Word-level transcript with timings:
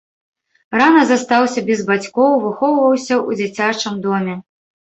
Рана 0.81 1.03
застаўся 1.09 1.63
без 1.69 1.83
бацькоў, 1.91 2.33
выхоўваўся 2.47 3.15
ў 3.29 3.41
дзіцячым 3.43 3.93
доме. 4.09 4.35